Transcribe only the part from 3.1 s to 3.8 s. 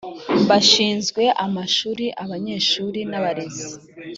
n abarezi